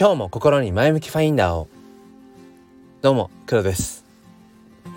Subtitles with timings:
[0.00, 1.68] 今日も心に前向きファインダーを。
[3.02, 4.06] どうも黒です、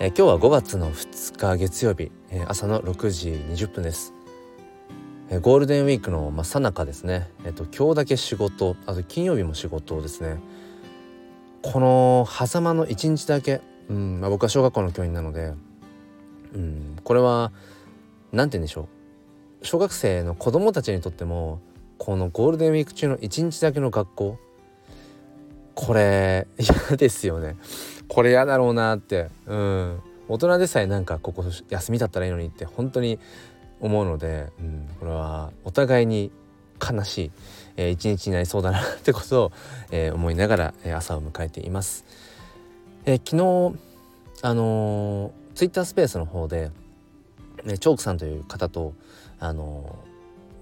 [0.00, 4.14] えー、今日は5月の2日月曜日、えー、朝の6時20分です、
[5.28, 7.28] えー、ゴールデンウィークのまさなかですね。
[7.44, 10.38] えっ、と今日だけ仕事あと金曜日も仕事ですね。
[11.60, 13.60] この狭間の1日だけ、
[13.90, 15.52] うんまあ、僕は小学校の教員なので、
[16.54, 17.52] うん、これは
[18.32, 18.88] 何て言うんでしょ
[19.60, 19.66] う。
[19.66, 21.60] 小学生の子供たちにとっても
[21.98, 24.38] このゴールデンウィーク中の1日だけの学校
[25.74, 27.56] これ嫌ですよね。
[28.08, 29.28] これ嫌だろうなって。
[29.46, 30.02] うん。
[30.28, 33.18] 大人でさえなんかここ休みだったらいいのにって本当に
[33.80, 36.30] 思うので、うん、これはお互いに
[36.80, 37.30] 悲しい、
[37.76, 39.52] えー、一日になりそうだなってことを、
[39.90, 42.04] えー、思いながら、えー、朝を迎えています。
[43.04, 43.78] えー、昨日
[44.42, 46.70] あのー、ツイッタースペースの方で、
[47.64, 48.94] ね、チョークさんという方と
[49.38, 49.98] あの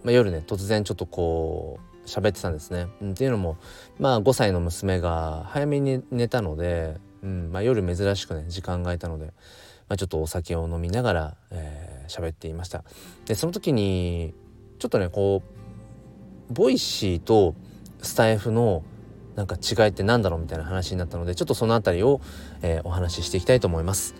[0.02, 2.88] ー、まあ、夜ね突然ちょっとこう喋ってたんですね。
[3.00, 3.56] うん、っていうのも
[3.98, 9.26] まあ5歳の娘が早めに寝たので、うんまあ、夜珍しくね時間が空いたので、
[9.88, 12.84] まあ、ちょっとお酒を飲みながら喋、えー、っていました。
[13.26, 14.34] でその時に
[14.78, 15.42] ちょっとねこ
[16.50, 17.54] う Voicy と
[18.02, 18.82] スタエフの
[19.36, 22.20] なんか違いって何だろうみたいな話になったのでちょっとその辺りを、
[22.60, 24.14] えー、お話ししていきたいと思います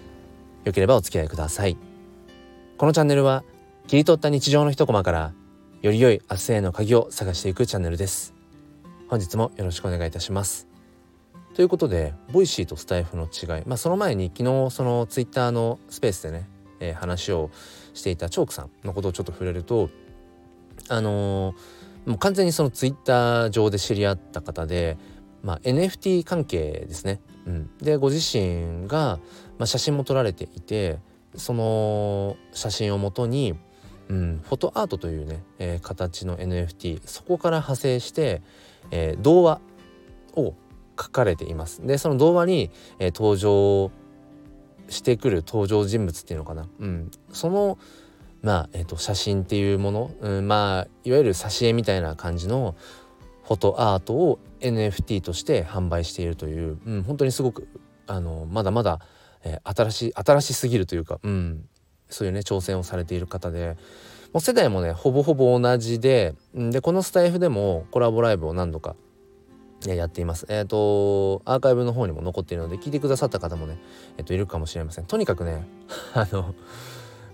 [0.64, 1.77] よければお付き合いください
[2.78, 3.44] このチャンネルは
[3.88, 5.33] 切り取った日常の一コマから
[5.83, 8.34] より良い明日への鍵を探していくチャンネルです。
[9.08, 10.69] 本日もよろしくお願いいたします。
[11.55, 13.64] ということで Voicyとスタエフの違い。
[13.66, 17.50] まあその前に昨日そのツイッターのスペースでね、えー、話を
[17.94, 19.91] していたチョークさんのことをちょっと触れると
[20.88, 21.56] あのー
[22.06, 24.98] もう完全にそのツイッター上で知り合った方で、
[25.42, 27.20] まあ、NFT 関係ですね。
[27.47, 29.19] うん、でご自身が、
[29.58, 30.98] まあ、写真も撮られていて
[31.34, 33.55] その写真をもとに、
[34.12, 38.42] うん、フォトアートというね、えー、形の NFT そこから派生して、
[38.91, 39.60] えー、童話
[40.34, 40.54] を
[41.00, 41.84] 書かれています。
[41.87, 43.91] でその童話に、えー、登場
[44.88, 47.78] してくる登場人物っていうのかな、うん、その
[48.42, 52.75] まあ、えー、と写真っていうもの、うん、まあいわゆる挿絵みたいな感じの
[53.44, 57.66] フォトアートを NFT として販売しているという、うん、本当にすごく
[58.06, 59.00] あのまだまだ、
[59.44, 61.69] えー、新しい新しすぎるというか、うん、
[62.12, 63.77] そういうね挑戦をされている方で
[64.33, 68.97] もう世代もねほぼほぼ同じででこのスタイフでもコラボライブを何度か
[69.87, 70.47] やっています。
[70.49, 73.78] えっ、ー、と、アーカイブの方にも残っているので、聞いてくださった方もね、
[74.17, 75.06] えっ、ー、と、いるかもしれません。
[75.06, 75.67] とにかくね、
[76.15, 76.55] あの、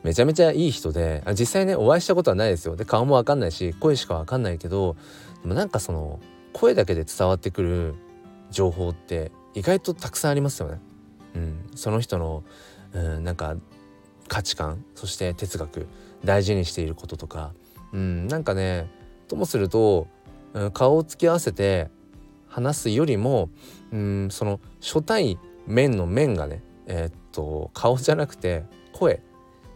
[0.03, 4.97] めちゃめちゃいい人で実際ねお会いしたことはないですよで顔も分かんないし声しか分かんないけど
[5.43, 6.21] でもなんかその
[6.53, 7.95] 声だけで伝わってくる
[8.51, 10.81] 情報って意外とたくさんありますよね。
[11.35, 12.43] うん、その人の、
[12.93, 13.57] うん、なんか
[14.29, 15.87] 価値観そして哲学
[16.25, 17.53] 大事にしていることとか、
[17.93, 18.89] うん、なんかね
[19.29, 20.07] ともすると、
[20.53, 21.91] うん、顔を突き合わせて
[22.49, 23.51] 話すよりも、
[23.93, 29.21] うん、その初対面の面がねえー、っと顔じゃなくて声っ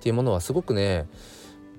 [0.00, 1.06] ていうものはすごくね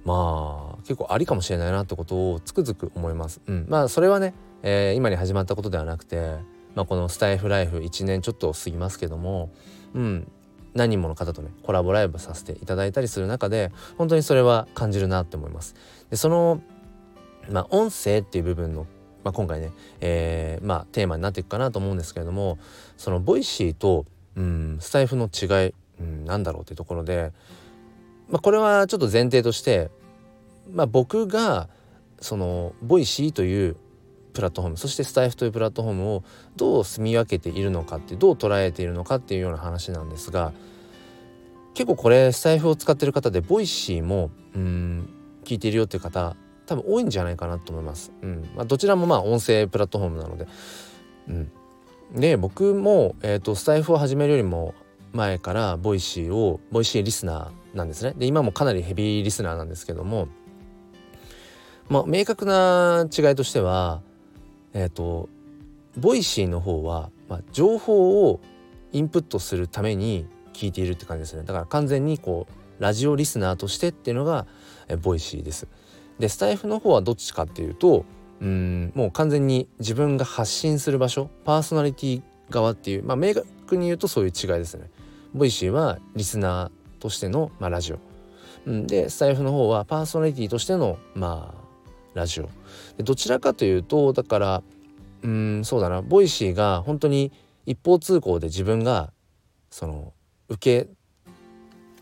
[0.06, 3.42] まあ結構ありかもしれないなってことをつくづく思います。
[3.48, 6.38] うん、まあそれはね、えー、今に始まったことではなくて、
[6.76, 9.52] まあ、このスタエフライフ1年ちょっと過ぎますけども、
[9.94, 10.32] うん、
[10.74, 15.76] 何人もの方とねコラボライブさせていただいたりする中で本当にそれは感じるなって思います。
[16.10, 16.62] でその、
[17.50, 18.88] まあ、音声っていう部分の、
[19.24, 22.58] まあ、今回ね、えー、まあ、テーマになっていくかなと思うんですけれども
[22.98, 27.32] その Voicyと、うん、スタエフの違い、うん、なんだろうっていうところで
[28.30, 29.92] まあ、これはちょっと前提として、
[30.72, 31.70] まあ、僕が
[32.20, 33.76] その Voicyという
[34.34, 36.24] プラットフォームそしてスタエフというプラットフォームを
[36.56, 40.54] どう住み分けているのかってどう捉えているのかっていうような話なんですが
[41.74, 45.10] 結構これスタエフを使ってる方で Voicyもうん
[45.44, 46.36] 聞いているよっていう方
[46.66, 48.14] 多分多いんじゃないかなと思います。
[48.22, 50.48] うんまあ、どちらもまあ音声プラットフォームなので。
[51.28, 51.52] うん、
[52.16, 54.74] で僕も、えーとスタエフを始めるよりも
[55.14, 60.28] 前から Voicyを Voicyリスナーなんですねで今もかなりヘビーリスナーなんですけども
[61.88, 64.02] まあ明確な違いとしては
[64.74, 65.30] えっ、ー、と
[65.98, 68.40] Voicyの方は、まあ、情報を
[68.92, 71.44] インプットするために聞いているって感じですね。
[71.44, 74.46] だから完全にこうラジオリスナーとしてっていうのが
[74.88, 75.68] え Voicyです。
[76.20, 78.06] でスタエフの方はどっちかっていうと
[78.42, 84.90] うんもう完全に自分が発信する場所パーソナリティ側っていうまあ明確に言うとそういう違いですね。
[85.34, 91.63] ボイシーはリスナーとしての、まあ、ラジオ、ん、でスタエフの方はパーソナリティとしてのまあ
[92.14, 92.50] ラジオ。
[92.98, 94.64] でどちらかというとだから
[95.24, 96.02] うんそうだな。
[96.02, 97.32] Voicyが本当に
[97.66, 99.12] 一方通行で自分が
[99.70, 100.14] その
[100.50, 100.90] 受け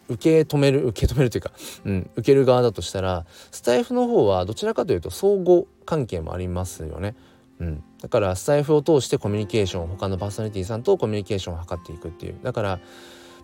[0.09, 1.51] 受け止める受け止めるというか、
[1.85, 7.15] うん、受ける側だとしたらスタエフの方はどちらかというと相互関係もありますよね。
[7.59, 12.39] うん、だからスタエフを通してコミュニケーション他のパーソナリティさんとコミュニケーションを図っていくっていう。
[12.41, 12.79] だから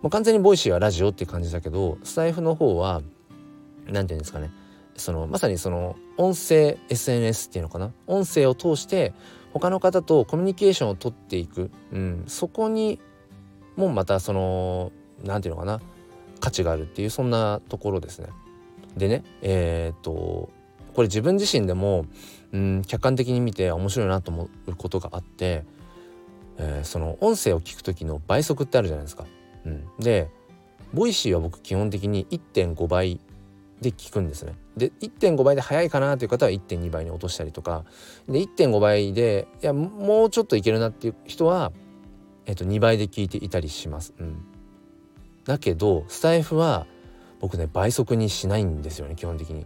[0.02, 3.02] もう完全にボイシーはラジオっていう感じだけどスタエフの方は
[3.86, 4.52] 何て言うんですかね。
[4.98, 7.94] そのまさにその音声 SNS っていうのかな？
[8.08, 9.14] 音声を通して
[9.54, 13.00] 他の方とコミュニケーションをとっていく、うん、そこに
[13.76, 14.92] もまたその
[15.24, 15.82] 何て言うのかな？
[16.40, 18.28] 価値があるっていうそんなところですね。
[18.96, 20.50] でねえー、っと
[20.94, 22.06] これ自分自身でも、
[22.52, 25.64] うん、客観的に見て面白いなと思うことがあって、
[26.58, 29.26] えー、その音声を聞く時の倍速ってあるじゃないですか。
[29.66, 30.30] うん、で
[30.94, 33.20] ボイシーは僕基本的に1.5倍
[33.82, 34.54] で聞くんですね。
[34.78, 37.84] で1.5倍で速いかなという方は1.2倍に落としたりとか
[38.30, 41.72] で1.5倍でいやもうちょっといけるなっていう人は、
[42.46, 44.14] えっと、2倍で聞いていたりします。
[44.20, 44.46] うん、
[45.46, 46.86] だけどスタイフは
[47.40, 49.66] 僕ね倍速にしないんですよね基本的に。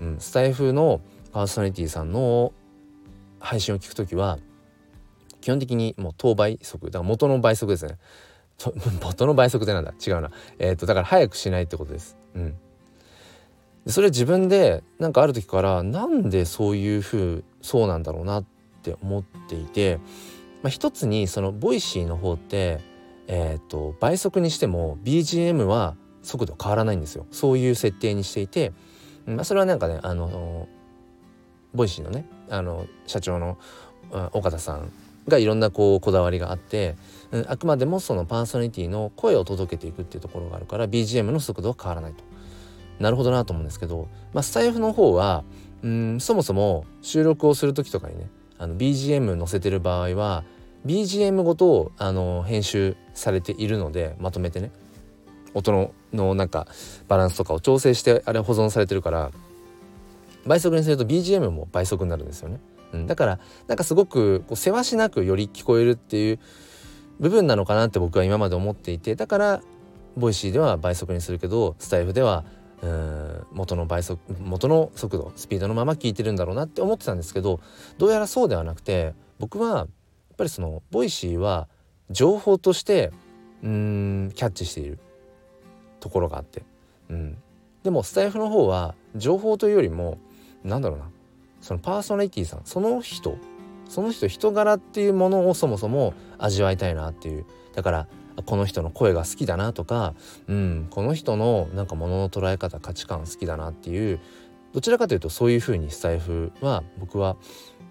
[0.00, 1.00] うん、スタイフの
[1.32, 2.52] パーソナリティさんの
[3.40, 4.38] 配信を聞くときは
[5.40, 7.98] 基本的にもう等倍速だから元の倍速ですね。
[9.02, 9.92] 元の倍速でなんだ？
[10.06, 10.30] 違うな。
[10.58, 12.16] えっ、とだから早くしないってことです。
[12.34, 12.56] うん。
[13.86, 18.44] それ自分でなんかある時からなんでそういう風そうなんだろうなっ
[18.82, 19.98] て思っていて、
[20.62, 22.80] まあ、一つにその Voicyの方って
[23.26, 28.72] えっ、ー、と倍速にしても BGM は速度変わらないんですよそういう設定にしていて、
[29.26, 30.68] まあ、それはなんかねあの
[31.74, 33.58] Voicyのねあの社長の
[34.32, 34.90] 緒方さん
[35.28, 36.96] がいろんなこうこだわりがあって、
[37.30, 42.33] うん、あくまでもそのパーソナリティの声を届けていくっていうところがあるから BGM の速度は変わらないと。
[42.98, 45.44] なるほどなと思うんですけど、まあ、スタエフの方は
[45.82, 50.44] うんそもそも収録をする時とかにねあの BGM 載せてる場合は
[50.86, 54.70] BGM ごとあの編集されているのでまとめてね
[55.54, 56.66] 音ののなんか
[57.08, 59.30] バランスとかを調整してあれ保存されてるから
[60.46, 62.60] 倍速にすると BGM も倍速になるんですよね。
[62.92, 66.38] うん、だからなんかすごくこうせわしなくより聞こえるっていう
[67.18, 69.62] 部分なのかなって僕は今まで思っていてだから
[70.16, 72.44] Voicyでは倍速にするけどスタエフでは
[73.52, 77.60] 元の倍速元の速度スピードのまま聞いてるんだろうなって思ってたんですけど
[77.98, 79.88] どうやらそうではなくて僕はやっ
[80.36, 81.68] ぱりそのボイシーは
[82.10, 83.12] 情報として
[83.62, 84.98] うんキャッチしている。
[86.04, 86.62] ところがあって、
[87.08, 87.38] うん、
[87.82, 90.18] でもスタエフの方は情報というよりも
[90.62, 91.06] なんだろうな。
[91.62, 93.38] そのパーソナリティさんその人
[93.88, 97.46] その人人柄っていうものをそもそも味わいたいなっていう。
[97.74, 98.08] だから
[98.42, 100.14] この人の声が好きだなとか、
[100.48, 104.20] うん、この人のなんか物の捉え方価値観好きだなっていう
[104.72, 107.36] どちらかというとそういうふうにスタエフは僕は、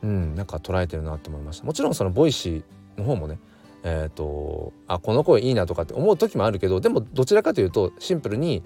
[0.02, 1.66] うん、なんか捉えてるなと思いました。
[1.66, 3.40] もちろんその Voicyの方もね
[3.86, 8.64] えーと、あこの声いいなとかって思う時もあるけどでもどちらかというとシンプルに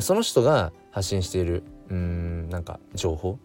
[0.00, 3.38] その人が発信しているうんなんか情報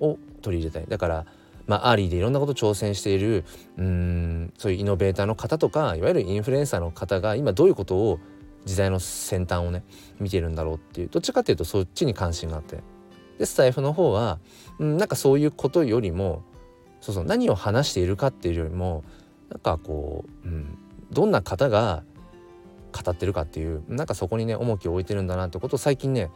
[0.00, 0.86] を取り入れたい。
[0.88, 1.26] だから
[1.70, 3.44] まあ、アーリーでいろんなこと挑戦している
[3.78, 8.18] うんそういうイノベーターの方とかいわゆるインフルエンサーの方が今どういうことを
[8.64, 9.84] 時代の先端をね
[10.18, 12.78] 見てるんだろうっていうどっちかっていうとそっちに関心があって。
[13.38, 14.40] でスタイフの方は、
[14.80, 16.42] うん、なんかそういうことよりも
[17.00, 19.04] そうそう何を話しているかっていうよりも
[19.48, 20.76] なんかこう、うん、
[21.12, 22.02] どんな方が
[22.92, 26.30] 語ってるかっていうなんかそこにね重きを置いてるんだなってことを最近ね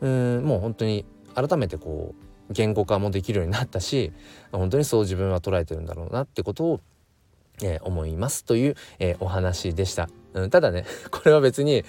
[0.00, 1.04] うんもう本当に
[1.34, 4.12] 改めてこう言語化もできるようになったし
[4.52, 6.80] 本当にそう自分は捉えてるんだろうなってことを、
[7.62, 11.84] えー、思いますという、えー、お話でした、うん、ただね これは別に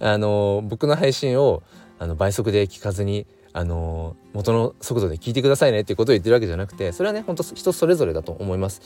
[0.00, 1.62] あのー、僕の配信を
[1.98, 8.82] あの倍速で聞かずにあの元の速度で聞いてくださいねっていうことを言ってるわけじゃなくてそれはね本当人それぞれだと思います。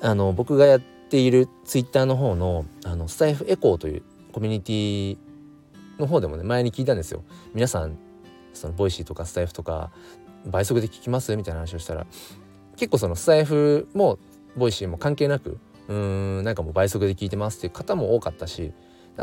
[0.00, 5.18] あの僕がやっているツイッターの方のあのスタエフエコーというコミュニティ
[5.98, 7.24] の方でもね前に聞いたんですよ。
[7.54, 7.98] 皆さん
[8.52, 9.90] その Voicyとかスタエフとか
[10.46, 11.36] 倍速で聞きます？
[11.36, 12.06] みたいな話をしたら
[12.76, 14.18] 結構そのスタエフも
[14.56, 18.72] Voicy も関係なくうーんなんかもう倍速で聞いてますっていう方も多かったし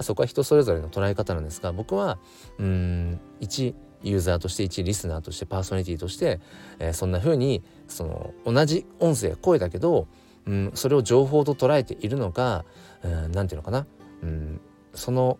[0.01, 2.17] そこは人それぞれの捉え方なんですが僕は
[2.57, 6.41] うーん一ユーザーとして一リスナーとしてパーソナリティとして、
[6.79, 10.07] えー、そんな風にその同じ音声声だけど、
[10.45, 12.65] うん、それを情報と捉えているのか
[13.01, 13.87] 何、て言うのかな、
[14.23, 14.61] うん、
[14.93, 15.37] その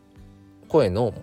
[0.70, 1.14] 声の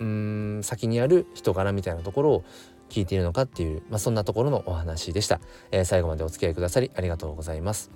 [0.00, 2.44] うん先にある人柄みたいなところを
[2.88, 5.40] 聞いているのかっていう、まあ、そんなところのお話でした、
[5.70, 7.90] えー、最後までお付き合いくださりありがとうございます。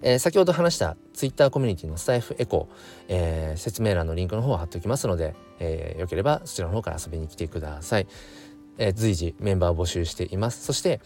[0.00, 2.74] えー、先ほど話したツイッターコミュニティのスタイフエコー、
[3.08, 8.06] えー、説明欄のリンクの方を貼っておきますので、えー、よければそちらの方から遊びに来てください。
[8.78, 10.64] えー、随時メンバーを募集しています。
[10.64, 11.00] そして、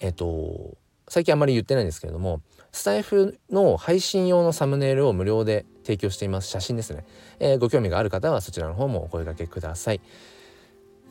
[0.00, 0.76] えっ、と
[1.08, 2.40] 最近あんまり言ってないんですけれども
[2.72, 7.04] スタイフの配信用のサムネイルを無料で提供しています写真ですね、
[7.38, 10.00] えー、ご興味がある方はそちらの方もお声掛けください。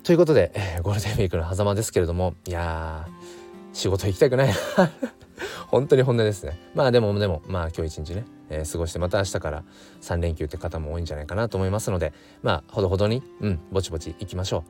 [0.04, 3.12] ということで、えー、ゴールデンウィークの狭間ですけれどもいやー
[3.74, 4.54] 仕事行きたくない
[5.68, 6.60] 本当に本音ですね。
[6.76, 9.64] まあでもでもまあ今日一日ね、えー、過ごしてまた明日から
[10.02, 12.14] 3連休って方も多いんじゃないかなと思いますので
[12.44, 14.66] まあほどほどにうんぼちぼち行きましょ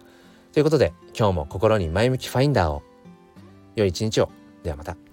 [0.52, 0.54] う。
[0.54, 2.84] ということで今日も心に前向きファインダーを。
[3.76, 4.30] 良い一日を。
[4.64, 5.05] ではまた。